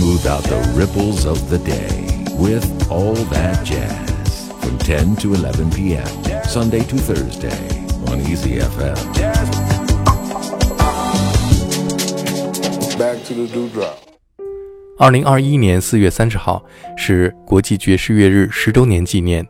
[0.00, 5.70] smooth out the ripples of the day with All That Jazz from 10 to 11
[5.72, 6.06] p.m.
[6.44, 7.52] Sunday to Thursday
[8.08, 8.96] on Easy FM.
[12.98, 13.98] Back to the dewdrop.
[14.96, 16.64] 二零二一年四月三十号
[16.96, 19.46] 是国际爵士乐日十周年纪念。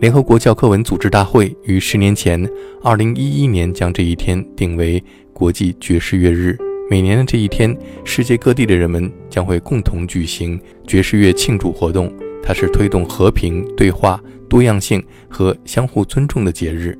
[0.00, 2.44] 联合国教科文组织大会于十年前，
[2.82, 6.58] 二零一一年将这一天定为国际爵士乐日。
[6.88, 12.12] 每年的这一天，世界各地的人们将会共同举行爵士乐庆祝活动。
[12.40, 16.96] 它是推动和平、对话、多样性和相互尊重的节日。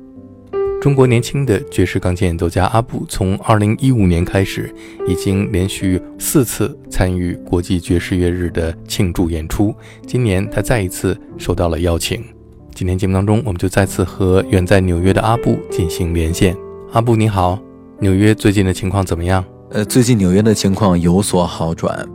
[0.81, 4.69] 中国年轻的爵士钢琴演奏家阿布，从二零一五年开始，
[5.07, 9.73] 已经连续四次参与国际爵士乐日的庆祝演出。
[10.05, 12.21] 今年他再一次受到了邀请。
[12.75, 16.53] 今天节目当中，我们就再次和远在纽约的阿布进行连线。
[16.91, 17.57] 阿布你好，
[18.01, 19.43] 纽约最近的情况怎么样？
[19.69, 22.07] 呃，最近纽约的情况有所好转，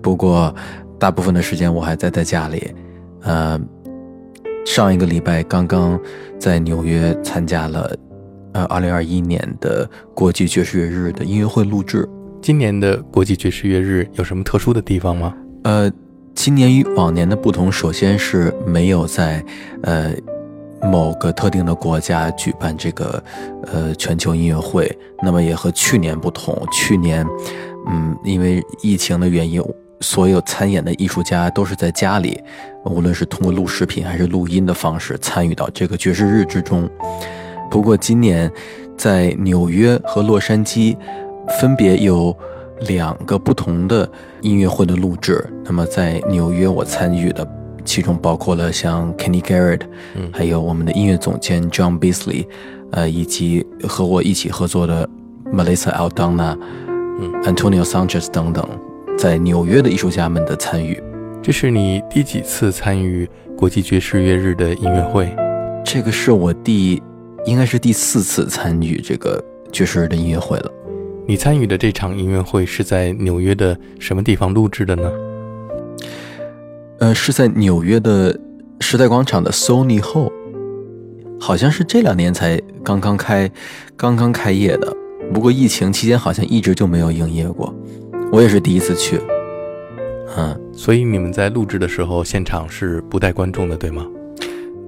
[0.00, 0.54] 不过
[1.00, 2.72] 大部分的时间我还待在家里。
[3.22, 3.60] 呃，
[4.64, 5.98] 上一个礼拜刚刚
[6.38, 7.92] 在纽约参加了
[8.52, 12.08] 呃二零二一年的国际爵士乐日的音乐会录制。
[12.40, 15.34] 今年的国际爵士乐日有什么特殊的地方吗？
[15.64, 15.90] 呃，
[16.36, 19.44] 今年与往年的不同，首先是没有在
[19.82, 20.14] 呃。
[20.82, 23.22] 某个特定的国家举办这个，
[23.72, 24.90] 呃，全球音乐会，
[25.22, 26.56] 那么也和去年不同。
[26.72, 27.26] 去年，
[27.88, 29.62] 嗯，因为疫情的原因，
[30.00, 32.38] 所有参演的艺术家都是在家里，
[32.84, 36.88] 无论是通过录视频还是录音的方式参与到这个爵士日之中。
[37.70, 38.50] 不过今年，
[38.96, 40.96] 在纽约和洛杉矶，
[41.60, 42.36] 分别有
[42.80, 44.08] 两个不同的
[44.42, 45.44] 音乐会的录制。
[45.64, 47.65] 那么在纽约，我参与的。
[47.86, 49.80] 其中包括了像 Kenny Garrett，
[50.16, 52.46] 嗯，还有我们的音乐总监 John Beasley，
[52.90, 55.08] 呃，以及和我一起合作的
[55.46, 56.58] Melissa Aldana，
[57.18, 58.68] 嗯，Antonio Sanchez 等等，
[59.16, 61.02] 在纽约的艺术家们的参与。
[61.42, 63.26] 这是你第几次参与
[63.56, 65.34] 国际爵士乐日的音乐会？
[65.84, 67.00] 这个是我第，
[67.46, 70.72] 应该是第四次参与这个爵士日的音乐会了。
[71.28, 75.10] 你参与的这场音乐会是在纽约的什么地方录制的呢？
[76.98, 78.34] 呃，是在纽约的
[78.80, 80.32] 时代广场的 Sony 后，
[81.38, 83.50] 好像是这两年才刚刚开，
[83.96, 84.90] 刚刚开业的。
[85.30, 87.74] 不过疫情期间好像一直就没有营业过，
[88.32, 89.20] 我也是第一次去。
[90.38, 94.06] 嗯，所以你们在录制的时候，现场是不带观众的，对吗？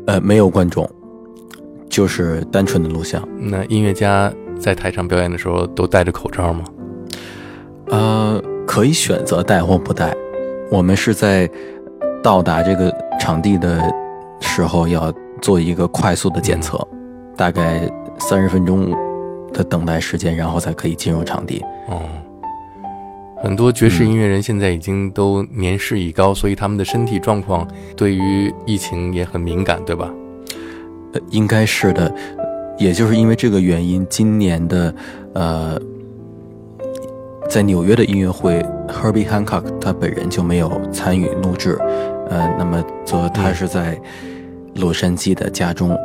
[0.06, 0.88] 呃，没有观众，
[1.90, 3.22] 就是单纯的录像。
[3.38, 6.64] 那音乐家在台上表演的时候都戴着口罩吗？
[7.88, 10.16] 呃，可以选择戴或不戴。
[10.70, 11.46] 我们是在。
[12.22, 13.80] 到达这个场地的
[14.40, 16.78] 时候，要做一个快速的检测，
[17.36, 17.80] 大概
[18.18, 18.90] 三十分钟
[19.52, 21.64] 的等待时间，然后才可以进入场地。
[21.88, 22.02] 哦，
[23.42, 30.12] 很多爵士音乐人现在已经都年事已高，所以他们的身体状况对于疫情也很敏感，对吧？
[31.12, 32.12] 呃，应该是的。
[32.76, 34.94] 也就是因为这个原因，今年的
[35.34, 35.80] 呃，
[37.48, 41.78] 在纽约的音乐会，Herbie Hancock 他本人就没有参与录制。
[42.28, 43.98] 呃，那么则他是在
[44.74, 45.96] 洛杉矶的家中，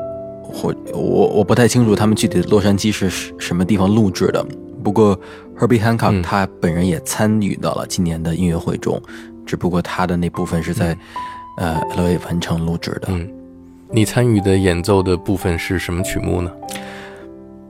[0.41, 4.43] 或我我不太清楚他们具体的洛杉矶是什么地方录制的。
[4.81, 5.19] 不过
[5.59, 9.01] Herbie Hancock 他本人也参与到了今年的音乐会中，
[9.45, 10.97] 只不过他的那部分是在
[11.57, 13.09] 呃 LA 完成录制的。
[13.09, 13.29] 嗯，
[13.91, 16.49] 你参与的演奏的部分是什么曲目呢？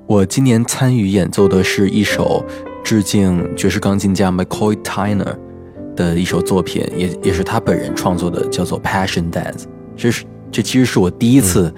[0.06, 2.46] 我今年参与演奏的是一首
[2.84, 5.38] 致敬爵士钢琴家 McCoy Tyner。
[5.96, 9.52] 的一首作品，也也是他本人创作的，叫做《Passion Dance》。
[9.96, 11.72] 这是这其实是我第一次，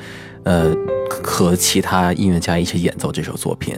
[0.44, 0.74] 呃，
[1.10, 3.76] 和其他音乐家一起演奏这首作品。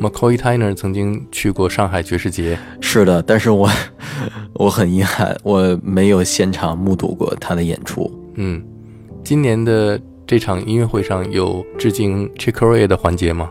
[0.00, 3.68] McCoy Tyner 曾经去过上海爵士节，是的，但是我
[4.56, 8.10] 我很遗憾，我没有现场目睹过他的演出。
[8.36, 8.64] 嗯，
[9.22, 13.50] 今年的这场音乐会上有致敬 Chick Corea 的环节吗？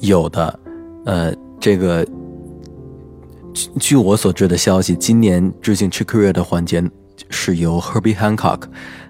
[0.00, 0.60] 有的，
[1.06, 2.06] 呃，这个。
[3.80, 6.82] 据我所知的消息，今年致敬 Chick Corea 的环节
[7.30, 8.62] 是由 Herbie Hancock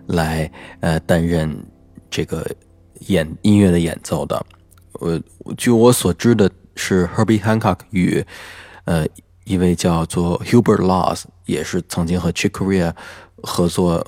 [0.07, 0.51] 来
[0.81, 1.55] 呃担任
[2.11, 2.45] 这个
[3.09, 4.45] 演音乐的演奏的。
[4.95, 5.21] 呃，
[5.59, 8.25] 据我所知的是 Herbie Hancock 与
[8.87, 9.07] 呃
[9.45, 12.93] 一位叫做 Hubert Laws，也是曾经和 Chick Corea
[13.43, 14.05] 合作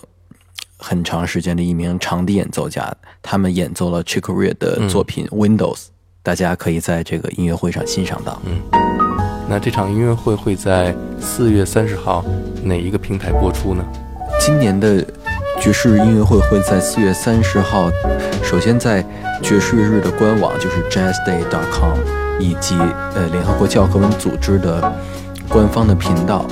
[0.79, 2.91] 很长时间的一名长笛演奏家，
[3.21, 5.89] 他们演奏了 Chick Corea 的作品 Windows，
[6.23, 8.41] 大家可以在这个音乐会上欣赏到。
[8.45, 8.61] 嗯。
[9.49, 12.25] 那这场音乐会会在四月三十号
[12.63, 13.85] 哪一个平台播出呢？
[14.41, 15.05] 今年的
[15.61, 17.91] 爵士音乐会会在四月三十号，
[18.43, 19.05] 首先在
[19.43, 21.99] 爵士日的官网，就是 jazzday.com，
[22.39, 22.79] 以及
[23.15, 24.93] 呃联合国教科文组织的
[25.49, 26.47] 官方的频道，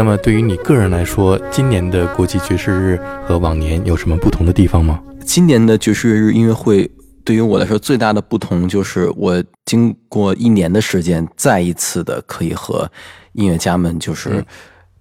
[0.00, 4.98] 那么对于你个人来说，今年的国际爵士日和往年有什么不同的地方吗？
[5.26, 6.90] 今年的爵士乐日音乐会
[7.22, 12.90] 对于我来说最大的不同就是，我经过一年的时间，再一次的可以和
[13.34, 14.46] 音乐家们就是嗯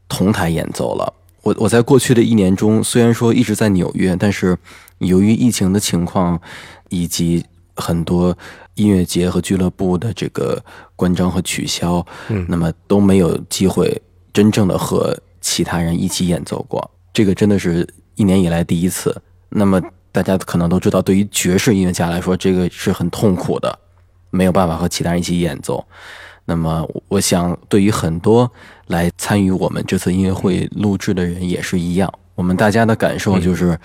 [0.09, 1.13] 同台演奏了。
[1.43, 4.57] 我我在过去的一年中，虽然说一直在纽约，但是
[4.97, 6.37] 由于疫情的情况
[6.89, 7.41] 以及
[7.73, 8.37] 很多
[8.73, 10.61] 音乐节和俱乐部的这个
[10.97, 14.01] 关张和取消，嗯那么都没有机会
[14.33, 16.89] 真正的和其他人一起演奏过。
[17.13, 19.15] 这个真的是一年以来第一次。
[19.50, 19.81] 那么
[20.12, 23.79] 大家可能都知道，对于爵士音乐家来说，这个是很痛苦的，
[24.29, 25.83] 没有办法和其他人一起演奏。
[26.45, 28.51] 那么我想，对于很多
[28.88, 32.12] 来参与我们这次音乐会录制的人也是一样。
[32.36, 33.77] 我们大家的感受就是，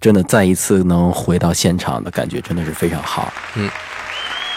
[0.00, 3.32] 真的再一次能回到现场的感觉，真的是非常好。
[3.56, 3.70] 嗯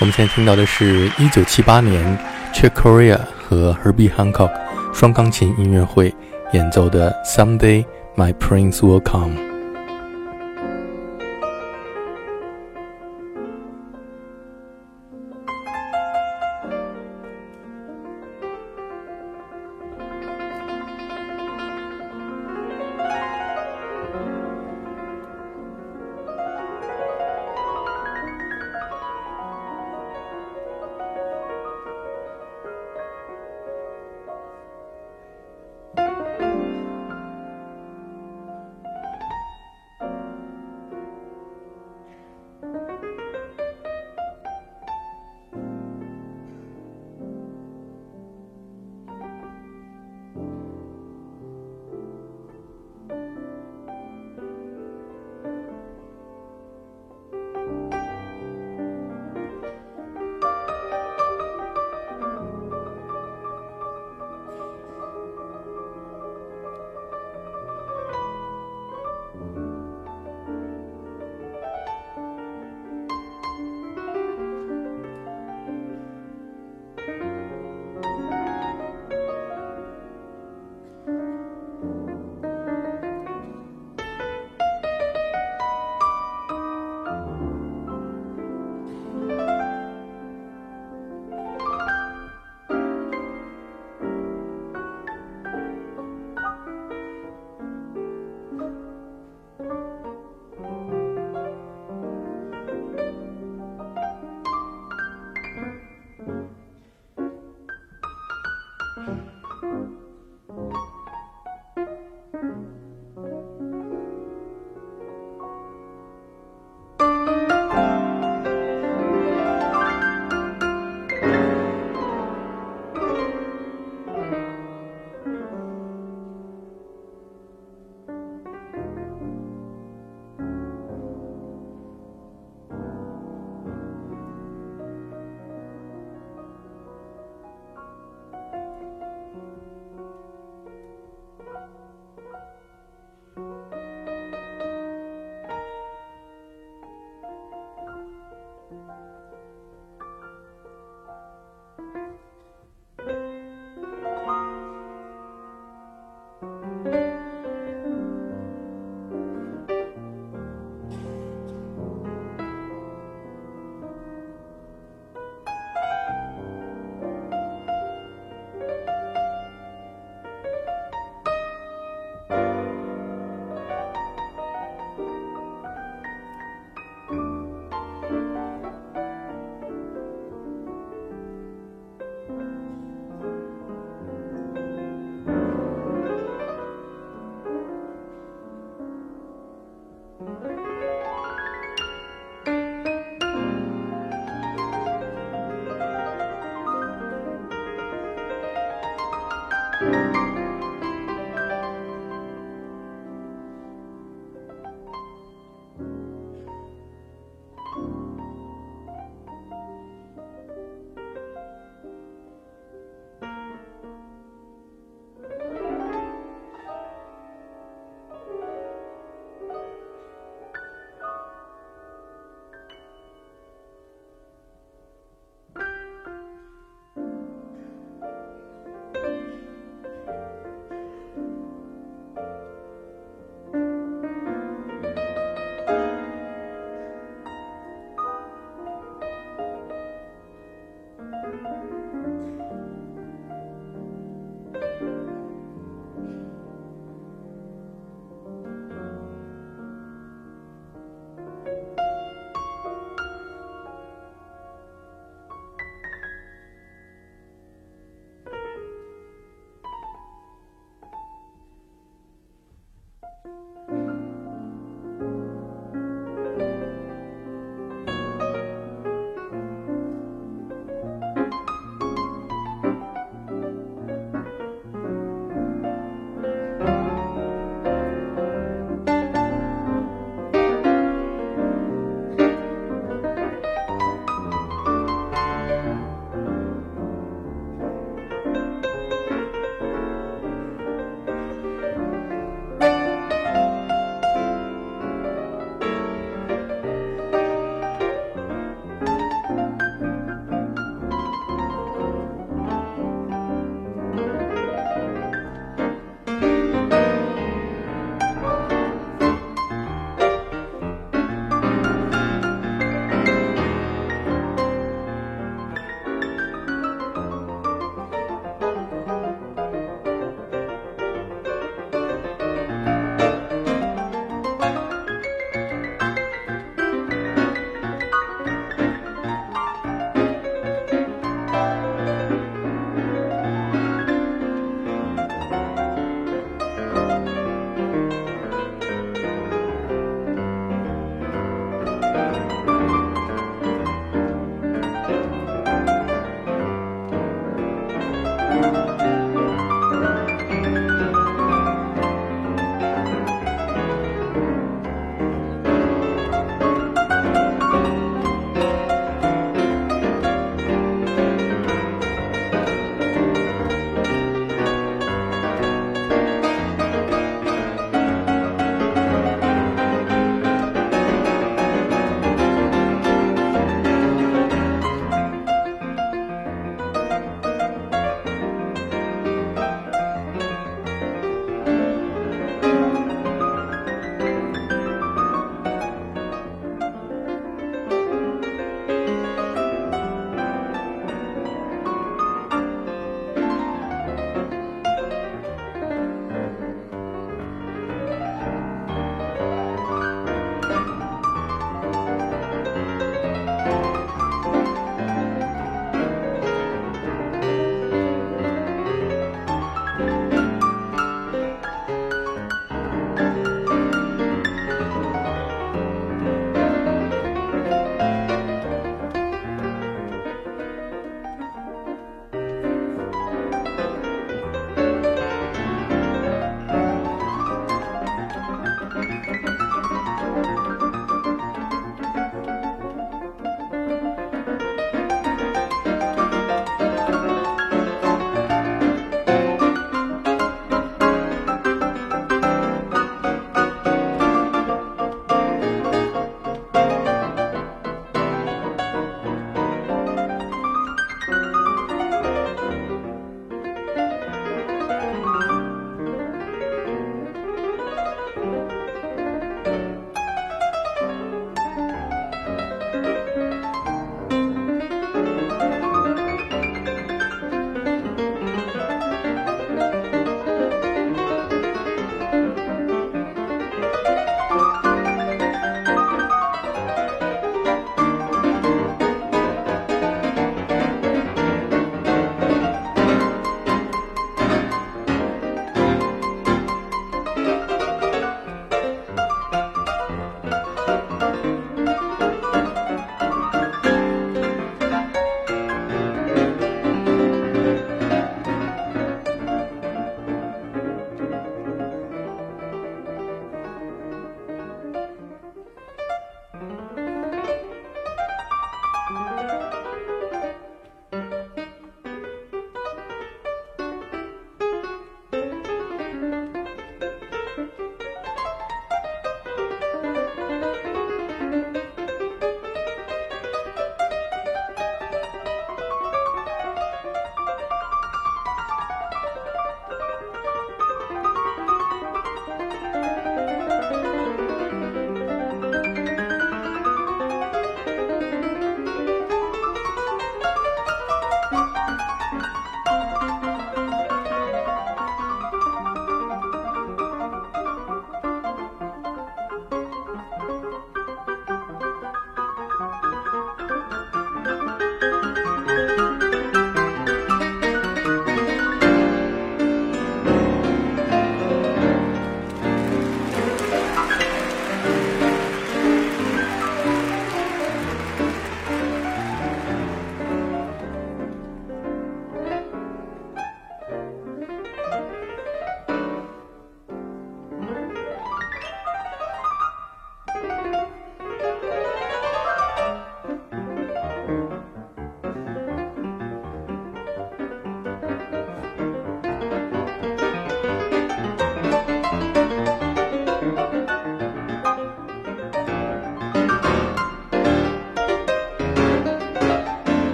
[0.00, 2.18] 我们现在听到的是1978年
[2.54, 3.18] Chick Corea
[3.48, 4.52] 和 Herbie Hancock
[4.92, 6.14] 双钢琴音乐会
[6.52, 7.82] 演奏的《Someday
[8.14, 9.40] My Prince Will Come》。